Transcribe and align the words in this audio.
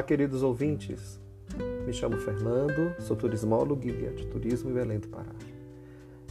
Olá, 0.00 0.06
queridos 0.06 0.42
ouvintes. 0.42 1.20
Me 1.84 1.92
chamo 1.92 2.16
Fernando, 2.16 2.94
sou 3.00 3.14
turismólogo 3.14 3.86
e 3.86 3.92
guia 3.92 4.10
de 4.12 4.26
turismo 4.28 4.70
em 4.70 4.72
Belém 4.72 4.98
do 4.98 5.08
Pará. 5.08 5.34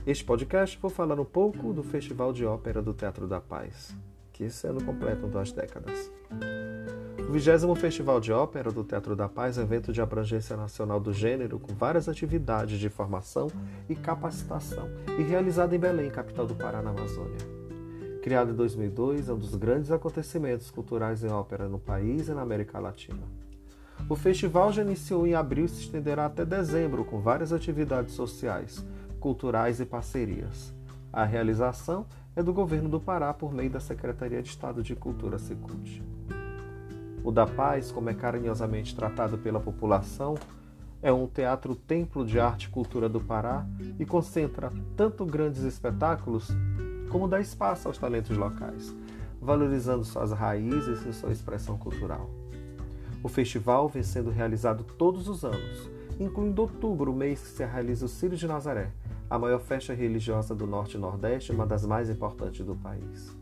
Este 0.07 0.25
podcast 0.25 0.75
vou 0.81 0.89
falar 0.89 1.19
um 1.19 1.23
pouco 1.23 1.71
do 1.71 1.83
Festival 1.83 2.33
de 2.33 2.43
Ópera 2.43 2.81
do 2.81 2.95
Teatro 2.95 3.27
da 3.27 3.39
Paz, 3.39 3.95
que 4.33 4.45
esse 4.45 4.65
ano 4.65 4.83
completa 4.83 5.27
duas 5.27 5.51
décadas. 5.51 6.11
O 7.19 7.31
20 7.31 7.79
Festival 7.79 8.19
de 8.19 8.31
Ópera 8.31 8.71
do 8.71 8.83
Teatro 8.83 9.15
da 9.15 9.29
Paz 9.29 9.59
é 9.59 9.61
um 9.61 9.65
evento 9.65 9.93
de 9.93 10.01
abrangência 10.01 10.57
nacional 10.57 10.99
do 10.99 11.13
gênero 11.13 11.59
com 11.59 11.71
várias 11.71 12.09
atividades 12.09 12.79
de 12.79 12.89
formação 12.89 13.51
e 13.87 13.93
capacitação 13.95 14.89
e 15.19 15.21
realizado 15.21 15.75
em 15.75 15.79
Belém, 15.79 16.09
capital 16.09 16.47
do 16.47 16.55
Pará, 16.55 16.81
na 16.81 16.89
Amazônia. 16.89 17.37
Criado 18.23 18.49
em 18.49 18.55
2002, 18.55 19.29
é 19.29 19.33
um 19.33 19.37
dos 19.37 19.53
grandes 19.53 19.91
acontecimentos 19.91 20.71
culturais 20.71 21.23
em 21.23 21.29
ópera 21.29 21.69
no 21.69 21.77
país 21.77 22.29
e 22.29 22.33
na 22.33 22.41
América 22.41 22.79
Latina. 22.79 23.48
O 24.07 24.15
festival 24.15 24.71
já 24.71 24.81
iniciou 24.81 25.27
em 25.27 25.35
abril 25.35 25.65
e 25.65 25.69
se 25.69 25.81
estenderá 25.81 26.25
até 26.25 26.45
dezembro, 26.45 27.03
com 27.03 27.19
várias 27.19 27.51
atividades 27.51 28.13
sociais, 28.13 28.85
culturais 29.19 29.79
e 29.79 29.85
parcerias. 29.85 30.73
A 31.11 31.23
realização 31.23 32.05
é 32.35 32.41
do 32.41 32.53
governo 32.53 32.87
do 32.87 32.99
Pará 32.99 33.33
por 33.33 33.53
meio 33.53 33.69
da 33.69 33.79
Secretaria 33.79 34.41
de 34.41 34.49
Estado 34.49 34.81
de 34.81 34.95
Cultura 34.95 35.37
Secult. 35.37 36.01
O 37.23 37.31
da 37.31 37.45
Paz, 37.45 37.91
como 37.91 38.09
é 38.09 38.13
carinhosamente 38.13 38.95
tratado 38.95 39.37
pela 39.37 39.59
população, 39.59 40.35
é 41.01 41.11
um 41.11 41.27
teatro 41.27 41.75
templo 41.75 42.25
de 42.25 42.39
arte 42.39 42.65
e 42.65 42.69
cultura 42.69 43.07
do 43.07 43.19
Pará 43.19 43.65
e 43.97 44.05
concentra 44.05 44.71
tanto 44.95 45.25
grandes 45.25 45.63
espetáculos 45.63 46.47
como 47.09 47.27
dar 47.27 47.41
espaço 47.41 47.87
aos 47.87 47.97
talentos 47.97 48.37
locais, 48.37 48.95
valorizando 49.41 50.03
suas 50.03 50.31
raízes 50.31 51.05
e 51.05 51.13
sua 51.13 51.31
expressão 51.31 51.77
cultural. 51.77 52.29
O 53.21 53.27
festival 53.27 53.89
vem 53.89 54.01
sendo 54.01 54.29
realizado 54.29 54.83
todos 54.83 55.27
os 55.27 55.43
anos, 55.43 55.89
incluindo 56.19 56.61
outubro, 56.61 57.11
o 57.11 57.15
mês 57.15 57.41
que 57.41 57.47
se 57.47 57.65
realiza 57.65 58.05
o 58.05 58.09
Círio 58.09 58.37
de 58.37 58.47
Nazaré, 58.47 58.91
a 59.29 59.37
maior 59.37 59.59
festa 59.59 59.93
religiosa 59.93 60.55
do 60.55 60.65
Norte 60.65 60.95
e 60.95 60.99
Nordeste 60.99 61.51
uma 61.51 61.65
das 61.65 61.85
mais 61.85 62.09
importantes 62.09 62.65
do 62.65 62.75
país. 62.75 63.35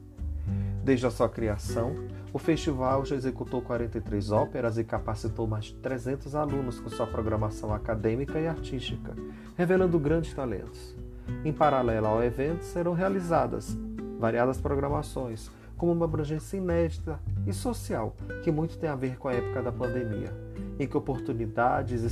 Desde 0.83 1.05
a 1.05 1.11
sua 1.11 1.29
criação, 1.29 1.95
o 2.33 2.39
festival 2.39 3.05
já 3.05 3.15
executou 3.15 3.61
43 3.61 4.31
óperas 4.31 4.77
e 4.77 4.83
capacitou 4.83 5.45
mais 5.45 5.65
de 5.65 5.75
300 5.75 6.33
alunos 6.33 6.79
com 6.79 6.89
sua 6.89 7.05
programação 7.05 7.73
acadêmica 7.73 8.39
e 8.39 8.47
artística, 8.47 9.13
revelando 9.55 9.99
grandes 9.99 10.33
talentos. 10.33 10.95
Em 11.43 11.51
paralelo 11.53 12.07
ao 12.07 12.23
evento, 12.23 12.63
serão 12.63 12.93
realizadas 12.93 13.77
variadas 14.17 14.59
programações, 14.59 15.51
como 15.77 15.91
uma 15.91 16.05
abrangência 16.05 16.57
inédita 16.57 17.19
e 17.45 17.53
social, 17.53 18.15
que 18.43 18.51
muito 18.51 18.77
tem 18.77 18.89
a 18.89 18.95
ver 18.95 19.17
com 19.17 19.27
a 19.27 19.33
época 19.33 19.61
da 19.61 19.71
pandemia, 19.71 20.33
em 20.79 20.87
que 20.87 20.97
oportunidades 20.97 22.03
e 22.03 22.09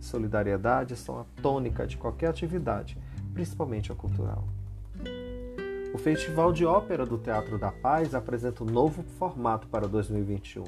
solidariedade 0.00 0.96
são 0.96 1.20
a 1.20 1.24
tônica 1.42 1.86
de 1.86 1.96
qualquer 1.96 2.28
atividade, 2.28 2.98
principalmente 3.34 3.92
a 3.92 3.94
cultural. 3.94 4.44
O 5.94 5.98
Festival 5.98 6.52
de 6.52 6.66
Ópera 6.66 7.06
do 7.06 7.18
Teatro 7.18 7.58
da 7.58 7.70
Paz 7.70 8.14
apresenta 8.14 8.64
um 8.64 8.66
novo 8.66 9.02
formato 9.18 9.68
para 9.68 9.86
2021 9.86 10.64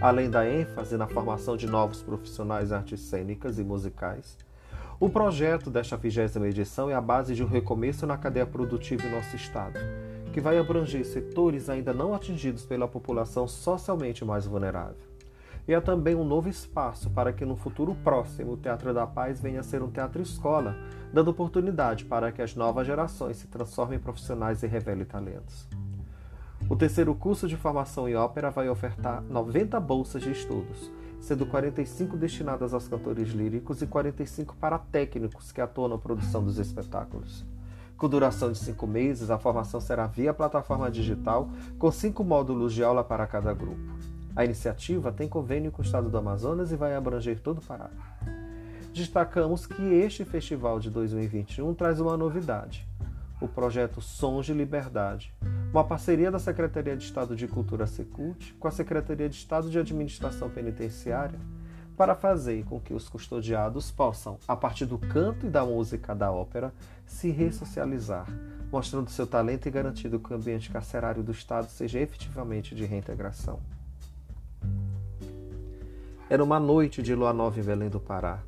Além 0.00 0.30
da 0.30 0.48
ênfase 0.48 0.96
na 0.96 1.06
formação 1.06 1.58
de 1.58 1.66
novos 1.66 2.02
profissionais 2.02 2.72
artes 2.72 3.00
cênicas 3.00 3.58
e 3.58 3.62
musicais, 3.62 4.38
o 5.00 5.08
projeto 5.08 5.70
desta 5.70 5.96
vigésima 5.96 6.46
edição 6.46 6.90
é 6.90 6.94
a 6.94 7.00
base 7.00 7.34
de 7.34 7.42
um 7.42 7.46
recomeço 7.46 8.06
na 8.06 8.18
cadeia 8.18 8.44
produtiva 8.44 9.06
em 9.06 9.10
nosso 9.10 9.34
estado, 9.34 9.80
que 10.30 10.42
vai 10.42 10.58
abranger 10.58 11.06
setores 11.06 11.70
ainda 11.70 11.94
não 11.94 12.12
atingidos 12.12 12.66
pela 12.66 12.86
população 12.86 13.48
socialmente 13.48 14.26
mais 14.26 14.44
vulnerável. 14.44 15.08
E 15.66 15.72
é 15.72 15.80
também 15.80 16.14
um 16.14 16.24
novo 16.24 16.50
espaço 16.50 17.08
para 17.08 17.32
que 17.32 17.46
no 17.46 17.56
futuro 17.56 17.94
próximo 18.04 18.52
o 18.52 18.56
Teatro 18.58 18.92
da 18.92 19.06
Paz 19.06 19.40
venha 19.40 19.60
a 19.60 19.62
ser 19.62 19.82
um 19.82 19.90
teatro-escola, 19.90 20.76
dando 21.10 21.30
oportunidade 21.30 22.04
para 22.04 22.30
que 22.30 22.42
as 22.42 22.54
novas 22.54 22.86
gerações 22.86 23.38
se 23.38 23.46
transformem 23.46 23.98
em 23.98 24.02
profissionais 24.02 24.62
e 24.62 24.66
revelem 24.66 25.06
talentos. 25.06 25.66
O 26.70 26.76
terceiro 26.76 27.12
curso 27.16 27.48
de 27.48 27.56
formação 27.56 28.08
em 28.08 28.14
ópera 28.14 28.48
vai 28.48 28.68
ofertar 28.68 29.20
90 29.24 29.80
bolsas 29.80 30.22
de 30.22 30.30
estudos, 30.30 30.88
sendo 31.20 31.44
45 31.44 32.16
destinadas 32.16 32.72
aos 32.72 32.86
cantores 32.86 33.30
líricos 33.30 33.82
e 33.82 33.88
45 33.88 34.54
para 34.54 34.78
técnicos 34.78 35.50
que 35.50 35.60
atuam 35.60 35.88
na 35.88 35.98
produção 35.98 36.44
dos 36.44 36.60
espetáculos. 36.60 37.44
Com 37.96 38.08
duração 38.08 38.52
de 38.52 38.58
cinco 38.58 38.86
meses, 38.86 39.30
a 39.30 39.38
formação 39.38 39.80
será 39.80 40.06
via 40.06 40.32
plataforma 40.32 40.88
digital, 40.88 41.50
com 41.76 41.90
cinco 41.90 42.22
módulos 42.22 42.72
de 42.72 42.84
aula 42.84 43.02
para 43.02 43.26
cada 43.26 43.52
grupo. 43.52 43.98
A 44.36 44.44
iniciativa 44.44 45.10
tem 45.10 45.28
convênio 45.28 45.72
com 45.72 45.82
o 45.82 45.84
Estado 45.84 46.08
do 46.08 46.16
Amazonas 46.16 46.70
e 46.70 46.76
vai 46.76 46.94
abranger 46.94 47.40
todo 47.40 47.58
o 47.58 47.66
Pará. 47.66 47.90
Destacamos 48.94 49.66
que 49.66 49.82
este 49.82 50.24
festival 50.24 50.78
de 50.78 50.88
2021 50.88 51.74
traz 51.74 51.98
uma 51.98 52.16
novidade: 52.16 52.86
o 53.40 53.48
projeto 53.48 54.00
Sons 54.00 54.46
de 54.46 54.54
Liberdade, 54.54 55.34
uma 55.72 55.84
parceria 55.84 56.32
da 56.32 56.38
Secretaria 56.40 56.96
de 56.96 57.04
Estado 57.04 57.36
de 57.36 57.46
Cultura 57.46 57.86
Secult 57.86 58.54
com 58.54 58.66
a 58.66 58.72
Secretaria 58.72 59.28
de 59.28 59.36
Estado 59.36 59.70
de 59.70 59.78
Administração 59.78 60.50
Penitenciária 60.50 61.38
para 61.96 62.16
fazer 62.16 62.64
com 62.64 62.80
que 62.80 62.92
os 62.92 63.08
custodiados 63.08 63.90
possam, 63.90 64.36
a 64.48 64.56
partir 64.56 64.84
do 64.84 64.98
canto 64.98 65.46
e 65.46 65.50
da 65.50 65.64
música 65.64 66.12
da 66.12 66.32
ópera, 66.32 66.74
se 67.06 67.30
ressocializar, 67.30 68.26
mostrando 68.72 69.10
seu 69.10 69.26
talento 69.26 69.68
e 69.68 69.70
garantindo 69.70 70.18
que 70.18 70.32
o 70.32 70.36
ambiente 70.36 70.70
carcerário 70.70 71.22
do 71.22 71.30
Estado 71.30 71.68
seja 71.68 72.00
efetivamente 72.00 72.74
de 72.74 72.84
reintegração. 72.84 73.60
Era 76.28 76.42
uma 76.42 76.58
noite 76.58 77.00
de 77.00 77.14
lua 77.14 77.32
nova 77.32 77.60
em 77.60 77.62
Belém 77.62 77.88
do 77.88 78.00
Pará. 78.00 78.40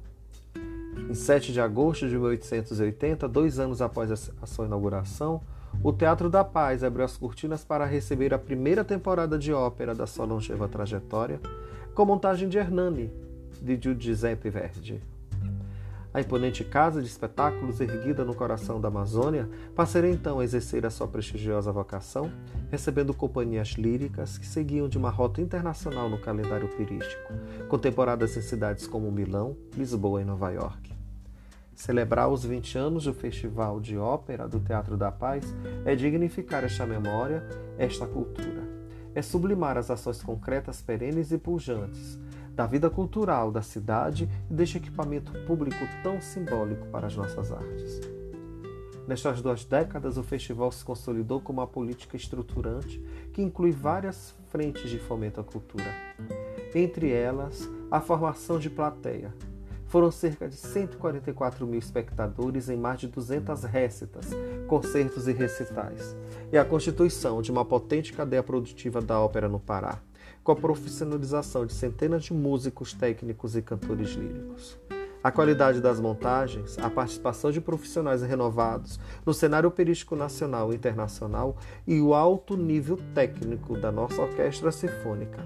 Em 1.12 1.14
7 1.14 1.52
de 1.52 1.60
agosto 1.60 2.08
de 2.08 2.16
1880, 2.16 3.28
dois 3.28 3.58
anos 3.58 3.82
após 3.82 4.10
a 4.10 4.46
sua 4.46 4.64
inauguração, 4.64 5.42
o 5.84 5.92
Teatro 5.92 6.30
da 6.30 6.42
Paz 6.42 6.82
abriu 6.82 7.04
as 7.04 7.18
cortinas 7.18 7.62
para 7.62 7.84
receber 7.84 8.32
a 8.32 8.38
primeira 8.38 8.82
temporada 8.82 9.38
de 9.38 9.52
ópera 9.52 9.94
da 9.94 10.06
sua 10.06 10.24
longeva 10.24 10.66
trajetória, 10.68 11.38
com 11.94 12.06
montagem 12.06 12.48
de 12.48 12.56
Hernani, 12.56 13.12
de 13.60 13.78
Giuseppe 13.98 14.48
Verdi. 14.48 15.02
A 16.14 16.22
imponente 16.22 16.64
casa 16.64 17.02
de 17.02 17.08
espetáculos 17.08 17.78
erguida 17.78 18.24
no 18.24 18.34
coração 18.34 18.80
da 18.80 18.88
Amazônia 18.88 19.50
passaria 19.76 20.10
então 20.10 20.40
a 20.40 20.44
exercer 20.44 20.86
a 20.86 20.90
sua 20.90 21.08
prestigiosa 21.08 21.70
vocação, 21.70 22.32
recebendo 22.70 23.12
companhias 23.12 23.72
líricas 23.72 24.38
que 24.38 24.46
seguiam 24.46 24.88
de 24.88 24.96
uma 24.96 25.10
rota 25.10 25.42
internacional 25.42 26.08
no 26.08 26.18
calendário 26.18 26.68
turístico, 26.68 27.34
com 27.68 27.78
temporadas 27.78 28.34
em 28.34 28.40
cidades 28.40 28.86
como 28.86 29.12
Milão, 29.12 29.54
Lisboa 29.76 30.22
e 30.22 30.24
Nova 30.24 30.50
York. 30.50 30.91
Celebrar 31.82 32.28
os 32.28 32.44
20 32.44 32.78
anos 32.78 33.04
do 33.06 33.12
Festival 33.12 33.80
de 33.80 33.98
Ópera 33.98 34.46
do 34.46 34.60
Teatro 34.60 34.96
da 34.96 35.10
Paz 35.10 35.52
é 35.84 35.96
dignificar 35.96 36.62
esta 36.62 36.86
memória, 36.86 37.44
esta 37.76 38.06
cultura. 38.06 38.62
É 39.16 39.20
sublimar 39.20 39.76
as 39.76 39.90
ações 39.90 40.22
concretas, 40.22 40.80
perenes 40.80 41.32
e 41.32 41.38
pujantes 41.38 42.20
da 42.54 42.66
vida 42.66 42.88
cultural 42.88 43.50
da 43.50 43.62
cidade 43.62 44.30
e 44.48 44.54
deste 44.54 44.76
equipamento 44.76 45.32
público 45.44 45.84
tão 46.04 46.20
simbólico 46.20 46.86
para 46.86 47.08
as 47.08 47.16
nossas 47.16 47.50
artes. 47.50 48.00
Nestas 49.08 49.42
duas 49.42 49.64
décadas, 49.64 50.16
o 50.16 50.22
festival 50.22 50.70
se 50.70 50.84
consolidou 50.84 51.40
como 51.40 51.60
uma 51.60 51.66
política 51.66 52.16
estruturante 52.16 53.04
que 53.32 53.42
inclui 53.42 53.72
várias 53.72 54.36
frentes 54.50 54.88
de 54.88 55.00
fomento 55.00 55.40
à 55.40 55.42
cultura. 55.42 55.92
Entre 56.72 57.10
elas, 57.10 57.68
a 57.90 58.00
formação 58.00 58.56
de 58.56 58.70
plateia, 58.70 59.34
foram 59.92 60.10
cerca 60.10 60.48
de 60.48 60.56
144 60.56 61.66
mil 61.66 61.78
espectadores 61.78 62.70
em 62.70 62.78
mais 62.78 62.98
de 62.98 63.08
200 63.08 63.64
récitas, 63.64 64.30
concertos 64.66 65.28
e 65.28 65.32
recitais, 65.32 66.16
e 66.50 66.56
a 66.56 66.64
constituição 66.64 67.42
de 67.42 67.52
uma 67.52 67.62
potente 67.62 68.10
cadeia 68.10 68.42
produtiva 68.42 69.02
da 69.02 69.20
ópera 69.20 69.50
no 69.50 69.60
Pará, 69.60 70.00
com 70.42 70.50
a 70.50 70.56
profissionalização 70.56 71.66
de 71.66 71.74
centenas 71.74 72.24
de 72.24 72.32
músicos, 72.32 72.94
técnicos 72.94 73.54
e 73.54 73.60
cantores 73.60 74.12
líricos. 74.12 74.78
A 75.24 75.30
qualidade 75.30 75.80
das 75.80 76.00
montagens, 76.00 76.76
a 76.80 76.90
participação 76.90 77.52
de 77.52 77.60
profissionais 77.60 78.22
renovados 78.22 78.98
no 79.24 79.32
cenário 79.32 79.68
operístico 79.68 80.16
nacional 80.16 80.72
e 80.72 80.76
internacional 80.76 81.56
e 81.86 82.00
o 82.00 82.12
alto 82.12 82.56
nível 82.56 82.98
técnico 83.14 83.78
da 83.78 83.92
nossa 83.92 84.20
orquestra 84.20 84.72
sinfônica 84.72 85.38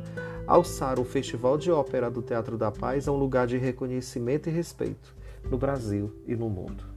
alçaram 0.46 1.02
o 1.02 1.06
Festival 1.06 1.58
de 1.58 1.70
Ópera 1.70 2.10
do 2.10 2.22
Teatro 2.22 2.56
da 2.56 2.70
Paz 2.70 3.06
a 3.06 3.12
um 3.12 3.16
lugar 3.16 3.46
de 3.46 3.58
reconhecimento 3.58 4.48
e 4.48 4.52
respeito 4.52 5.14
no 5.50 5.58
Brasil 5.58 6.10
e 6.26 6.34
no 6.34 6.48
mundo. 6.48 6.95